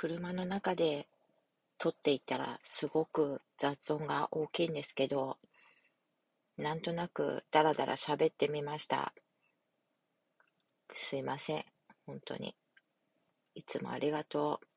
[0.00, 1.06] 車の中で
[1.76, 5.36] 撮っていたらすごく雑音が大きいんですけど、
[6.56, 9.12] なんとなくダラダラ喋ってみました。
[10.94, 11.64] すいません。
[12.06, 12.54] 本当に。
[13.54, 14.69] いつもありがとう。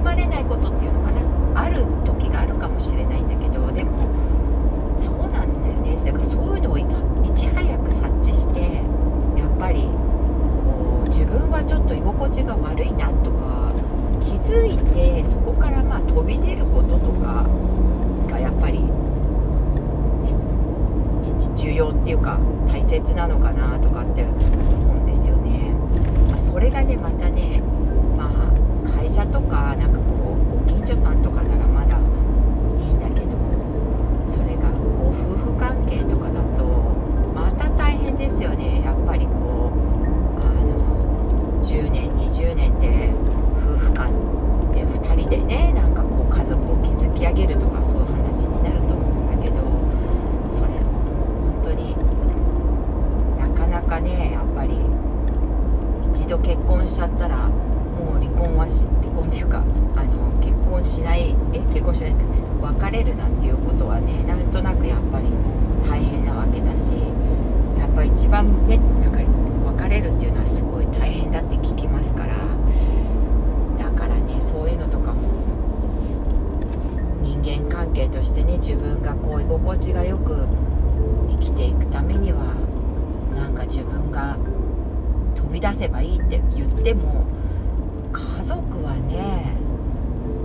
[0.00, 1.62] まれないことっていうのかな？
[1.62, 4.08] ある時があるかもしれないんだけどでも
[4.98, 6.84] そうなんだよねだからそういうのをい
[7.34, 8.60] ち早く察知して
[9.38, 13.72] やっぱりこう自分はちょっと居心地が悪いなとか
[14.20, 17.46] 気づいてそこからまあ飛び出ることとか
[18.28, 18.80] がやっぱり
[21.56, 24.32] 重要っていうか大切なのかなとかって思
[24.92, 25.72] うんですよね。
[26.28, 27.62] まあ、それがねまたね
[29.16, 33.32] 社とかなんかこうご近所さんとかならまだいいんだけど
[34.26, 34.68] それが
[35.00, 36.62] ご夫婦関係とかだと
[37.34, 43.08] また大変ですよねやっぱりこうあの10年20年って
[43.64, 44.10] 夫婦間
[44.74, 49.56] で2人でねなんかこう家族を築き上げるとかそういう話になると思うんだけど
[50.50, 51.96] それももう本当に
[53.38, 54.76] なかなかねやっぱり
[56.04, 57.48] 一度結婚しちゃったら
[57.96, 59.64] もう離婚はし離婚っていうか
[59.96, 62.14] あの結婚しないえ結婚しない
[62.62, 65.28] 別れるなんていうことはねなんとなくやっぱり
[65.86, 66.92] 大変なわけだし
[67.78, 69.20] やっぱ一番ねなんか
[69.76, 72.34] 別れるっていうのはすごい大変だって聞きますから
[73.76, 75.28] だからねそういうのとかも
[77.22, 80.46] 人間関係としてね自分がこう居心地がよく
[81.28, 82.54] 生きていくためには
[83.36, 84.38] なんか自分が
[85.34, 87.26] 飛び出せばいいって言っても
[88.14, 89.55] 家族はね、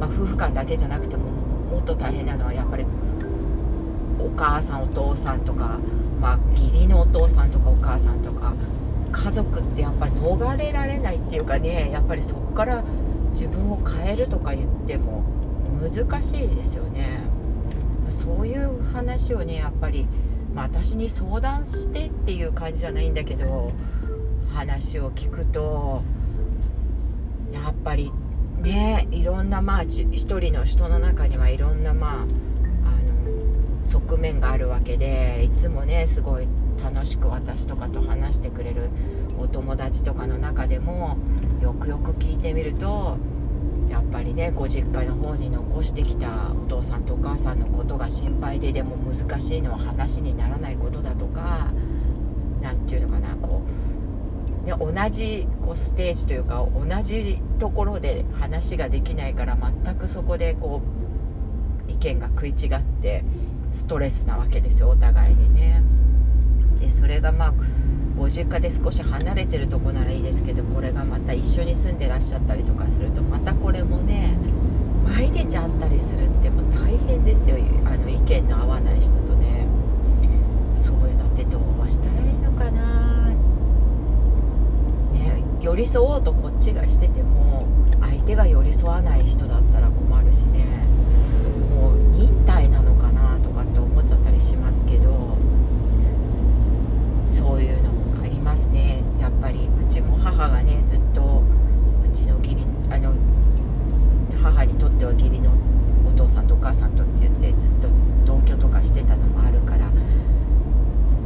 [0.00, 1.24] まあ、夫婦間だけじゃなくても
[1.70, 2.86] もっと大変なのはやっぱり
[4.18, 5.78] お母さんお父さんとか、
[6.20, 8.54] まあ、義理のお父さんとかお母さんとか
[9.12, 12.82] 家族ってやっぱり逃れられないっていうかねやっぱりそこから
[13.32, 15.22] 自分を変えるとか言っても
[15.80, 17.20] 難しいですよね。
[18.08, 20.06] そういう話をねやっぱり、
[20.52, 23.72] まあ、私に相談してっていう感じじゃないんだけど
[24.52, 26.02] 話を聞くと
[27.52, 28.12] やっぱり
[28.60, 30.06] ねいろんなまあ一
[30.38, 32.26] 人の人の中にはいろんなまああの
[33.84, 36.48] 側面があるわけでいつもねすごい
[36.82, 38.88] 楽しく私とかと話してくれる
[39.38, 41.16] お友達とかの中でも
[41.62, 43.18] よくよく聞いてみると
[43.90, 51.72] やっぱりねご実家の方に残してきたお父さんとお母さんのことが心配ででも難しいのは話にならないことだとか
[52.60, 53.79] 何て言うのかなこう、
[54.64, 60.82] ね、同じこうステージというか同じところで話ができないから全くそこでこ
[61.88, 63.24] う意見が食い違って
[63.72, 65.82] ストレスなわけですよお互いにね。
[66.78, 67.54] でそれがまあ
[68.16, 74.36] ご実家で少し離れてるとこならいいですけどこれがまた一緒に住んでらっしゃったりとかするとまたこれもね
[75.04, 79.66] 毎日会ったりするってもう大変ですよあの意見の合わない人とね
[80.74, 83.29] そういうのってどうしたらいいのかなね
[85.60, 87.66] 寄り添おうとこっちがしてても
[88.00, 90.64] 相手が寄り添わない人だったら困るしね
[91.74, 95.36] もう忍耐なのかなとかって思っちゃったりしますけど
[97.22, 101.42] そういうのもありますねやっぱりうちも母がねずっと
[102.04, 103.12] うちの義理あの
[104.42, 105.52] 母にとっては義理の
[106.06, 107.88] お父さんとお母さんとって言ってずっと
[108.24, 109.90] 同居とかしてたのもあるから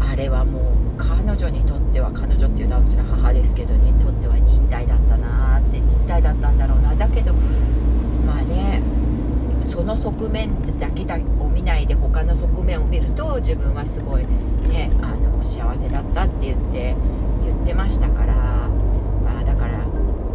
[0.00, 7.34] あれはもう彼女にとっては彼女っていうのはうちの母ですけどにとっては忍耐だったなって忍耐だったんだろうなだけど
[8.26, 8.82] まあね
[9.64, 10.50] その側面
[11.08, 14.26] だを見ないで他の側面を見ると自分はすごい
[14.68, 16.94] ねあの幸せだったって言って
[17.44, 18.34] 言ってましたから、
[19.24, 19.84] まあ、だから、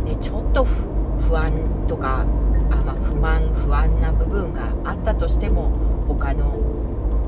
[0.03, 2.25] ね、ちょっと不安とか
[2.71, 5.71] あ、まあ、不満不安な部分があったとしても
[6.07, 6.59] 他の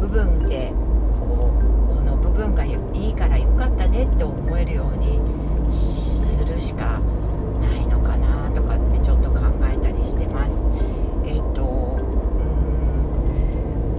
[0.01, 0.73] 部分で
[1.19, 1.53] こ
[1.89, 2.73] うこの部分がい
[3.09, 5.19] いからよかったねって思えるように
[5.71, 6.99] するしか
[7.61, 9.39] ないのかなとかってちょっと考
[9.71, 10.71] えたりしてます。
[11.25, 11.63] えっ、ー、と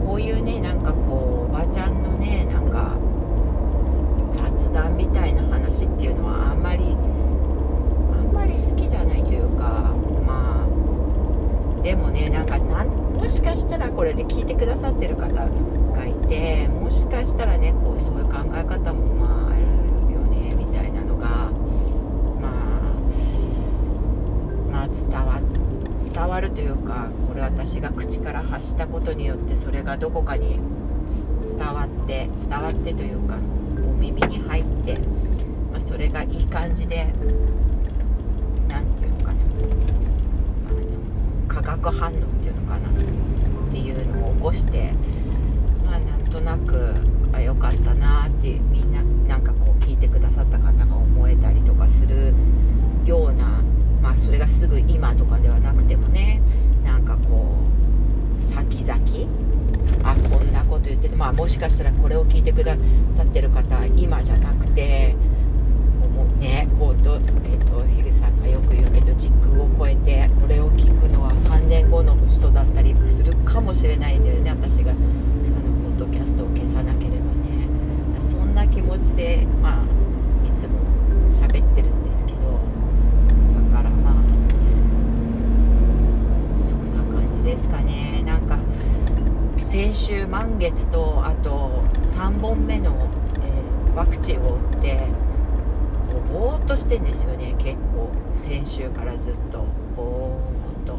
[0.00, 2.96] うんこういうねなんかこうおばちゃんのねなんか
[4.30, 9.92] 雑談みたいな話っていうのはあんまりあんまり好きじゃないというか
[10.26, 10.66] ま
[11.78, 19.62] あでもねなんかなんもしかしたらこれで聞いてくださってる方がいてもしかしたらねこうそういう考え方もまあある
[20.12, 21.26] よねみたいなのが
[22.40, 22.92] まあ
[24.70, 25.40] まあ伝わ
[26.00, 30.58] 伝わるというかこれ私が口から発したことによってそれどこかに
[31.42, 33.36] 伝わって伝わってというか
[33.78, 34.98] お耳に入って、
[35.70, 37.12] まあ、それがいい感じで
[38.68, 39.40] 何て言うのかな。
[40.68, 42.88] あの化学反応っていうのかな。
[42.88, 44.92] っていうのを起こして
[45.84, 46.94] まあなんとなく
[47.32, 52.32] あ良かったなってみんななんかこう聞いてくださった方が思えたりとかする
[53.04, 53.62] ような
[54.02, 56.40] まあそれがすぐ今とかではなくてもね
[56.84, 57.56] なんかこ
[58.36, 59.45] う先々
[60.02, 62.76] あこんなこと言ってて、まあ、もしかしたらこれを聞いてくだ
[63.10, 65.14] さってる方今じゃなくて
[66.14, 67.20] もうね本当、え
[67.58, 74.92] と、と樋口さんがよく言うけど時空を超えてこれを聞くのは3年後の人だったりするかもしれないんだよね私が。
[74.92, 77.68] そのポッドキャストを消さなければね。
[78.20, 79.84] そんな気持ちで、まあ、
[80.46, 80.78] いつも
[81.30, 82.38] 喋ってるんですけど
[83.72, 84.14] だからまあ
[86.58, 88.22] そんな感じですかね。
[88.24, 88.45] なんか
[89.76, 93.10] 先週満月とあと3本目の、
[93.44, 94.96] えー、ワクチンを打って
[96.08, 99.66] こうぼーっとしてんですよね結構先週からずっと。
[99.94, 100.98] ぼーっと。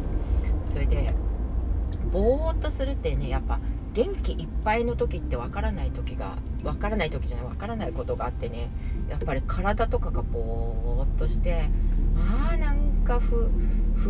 [0.64, 1.12] それで
[2.12, 3.58] ぼーっとするってねやっぱ
[3.94, 8.68] 元気いっぱいの時ってわからない時がわからない時じゃないわからないことがあってね
[9.10, 11.68] やっぱり体とかがぼーっとして
[12.16, 13.50] あーなんか不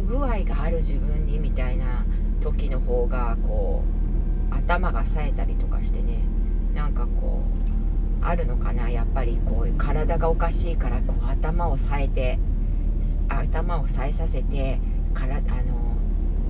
[0.03, 2.05] 具合がある自分にみたいな
[2.43, 3.98] 時の方がこう
[4.51, 6.19] 頭が冴えたりとかしてね
[6.75, 7.43] なんかこ
[8.23, 12.39] うあるのかなやっぱりこう体がおかしいからこう頭を冴えて
[13.29, 14.79] 頭を冴えさせて
[15.15, 15.97] からあの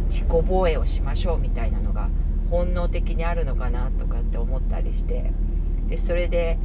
[0.06, 2.08] 自己防衛をしましょうみたいなのが
[2.50, 5.32] 本能的にあるのかなとかって思ったりして。
[5.88, 6.58] でそれで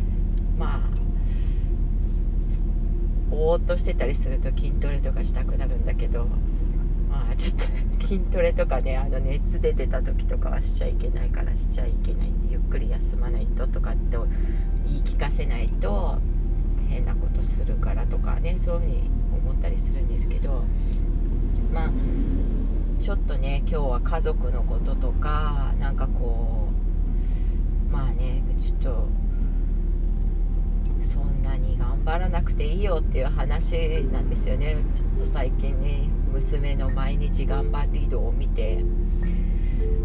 [0.57, 0.81] まあ
[3.29, 6.25] ぼーっとしてたりすると筋トレとかしたくなるんだけど
[7.09, 7.63] まあちょっと
[8.03, 14.17] 筋トレとかねあの熱出てた時とかはしちゃいけないからしちゃいけないんでゆっくり休まないととかって
[14.86, 16.17] 言い聞かせないと
[16.89, 19.10] 変なことするからとかねそういうふうに
[19.45, 20.63] 思ったりするんですけど
[21.74, 21.91] まあ
[23.00, 26.69] ちょっとね今日は家族のこととかなんかこ
[27.89, 29.07] うまあねちょっと
[31.01, 34.75] そんなに頑張らなくていいよっていう話なんですよね。
[34.93, 38.83] ちょっと最近ね娘の毎日頑張り度を見て、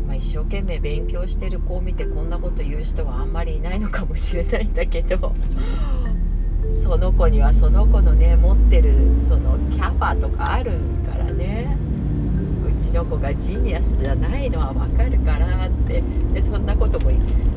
[0.06, 5.34] まあ、一生懸命勉強してる子を見てこんなこと言う人はあんまりいないのかもしれないんだけど
[6.68, 8.92] その子にはその子のね持ってる
[9.26, 10.72] そのキャパとかある
[11.10, 11.76] からね。
[12.66, 16.02] うちの子がジーニアスじゃないのは分かるからって。
[16.32, 17.10] でそんなことも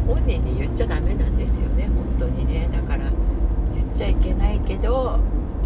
[0.07, 1.89] 本人に言っちゃダメなんですよね。
[1.93, 2.69] 本当にね。
[2.71, 3.03] だから
[3.75, 5.19] 言っちゃいけないけど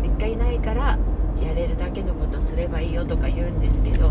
[0.03, 0.97] 一回ないから
[1.41, 4.09] やれるだけのことすればいいよとか言うんですけど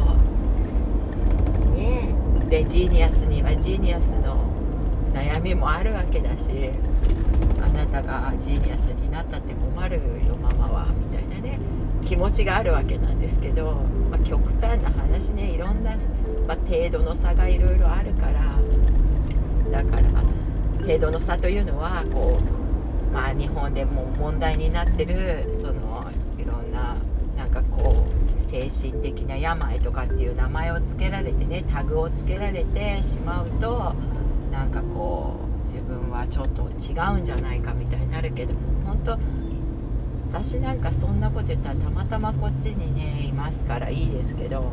[1.74, 2.14] ね
[2.48, 4.36] で genius には genius の
[5.12, 6.70] 悩みもあるわけだし
[7.62, 11.58] あなたが genius になったって困るよママはみたいなね
[12.04, 15.96] 気持ちがあるわけなんですけど、まあ、極端な話ねいろんな、
[16.46, 18.54] まあ、程度の差がいろいろあるから
[19.70, 20.08] だから
[20.82, 25.93] 程度の差というのはこうまあ日本でも問題になってるその
[27.54, 28.04] かこ
[28.36, 33.94] う精神的な病とかっていう名前を付けられてねタグをつけられてしまうと
[34.50, 39.18] なんかこう自分はちょっと違うんじゃないかみたいになるけども本当
[40.30, 44.72] 私なんかそんなこと言ったらたまたまこっちにねいますからいいですけど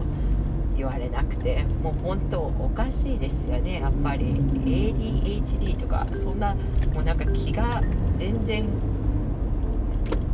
[0.75, 4.25] 言われなくてもう本当おかしいですよねやっぱり。
[4.25, 6.55] ADHD とかそんな
[6.93, 7.81] もうなんか気が
[8.17, 8.65] 全然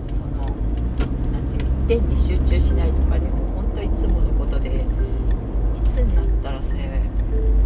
[0.04, 0.56] その
[1.34, 4.82] 何ていう一点に集中しないとかでも本当いつものことでい
[5.88, 6.80] つになったらそれ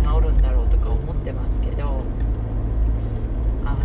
[0.03, 2.03] 治るんだろうとか思ってますけど
[3.65, 3.79] あの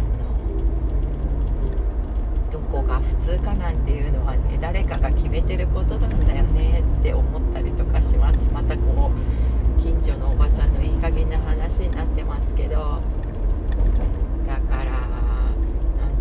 [2.50, 8.50] どこが普通かなんていうのはね誰かが決めてることなんだよねって思ったりとかします。
[8.52, 9.10] またこ
[9.78, 13.00] う近所のおばちゃんのいい加減な話になってますけど
[14.46, 15.00] だからなん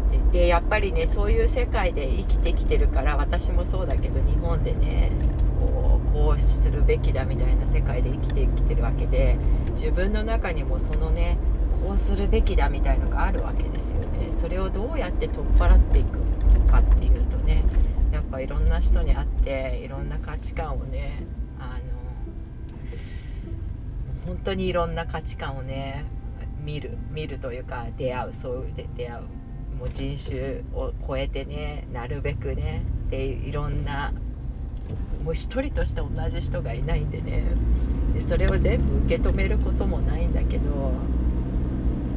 [0.10, 5.13] てでやっぱりねそういう世界で生きてきてるから私もそうだけど日本でね
[5.62, 9.38] こうこうするべきだみたいな世界で生きてきてるわけで
[9.70, 11.38] 自分の中にもそのね
[11.82, 14.30] こうするべきだみたいのがあるわけですよね。
[14.34, 16.20] それをどうやって取っ払っていく
[16.70, 17.63] かっていうとね
[18.12, 21.24] やっぱいろんな人に会っていろんな価値観をね
[21.60, 21.70] あの
[24.25, 26.04] 本当にいろんな価値観をね
[26.60, 29.45] 見る見るというか出会うそういう出会う。
[29.86, 34.13] う人種を超えてねなるべくねでいろんな
[35.24, 37.44] もう一人として同じ人がいないんでね
[38.13, 40.94] でそれを全部受け止めることもないんだけど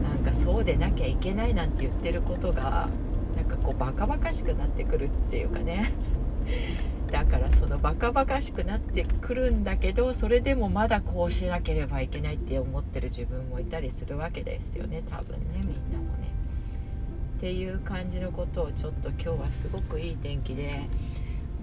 [0.02, 2.88] なんかそうでなきゃいけないなんて言ってることが
[3.34, 5.92] なんかこうバカバカしくなってくるっていうかね
[7.10, 15.97] だからそのバカバカしくなってくるんだけどそれでもまだこうしなければいけないって思ってる自分もいたりするわけですよね多分ねみんな。
[17.38, 20.88] っていう感じのことをちょっと今日はすごくいい天気で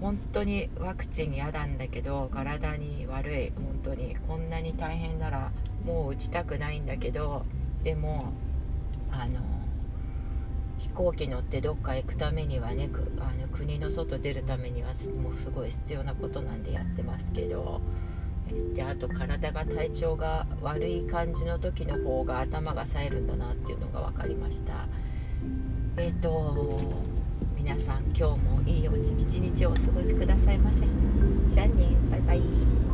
[0.00, 5.52] 本当にワクチン嫌なんだけど体に悪い本当にこんなに大変なら
[5.84, 7.44] もう打ちたくないんだけど
[7.84, 8.32] でも
[9.12, 9.40] あの
[10.78, 14.88] 飛行機乗ってどっか行くためにはねあの国の外出るためには
[15.22, 17.82] もうすごい必要なことなんでやってますけど
[18.74, 24.86] であと体が体調が悪い感じの時の方が頭が冴えるんだなっていうのが分かりました。
[25.98, 26.80] えっ、ー、と
[27.56, 30.82] 皆さん今日もいい一日をお過ごしくださいませ。
[31.48, 31.96] じゃあね。
[32.10, 32.85] バイバイ。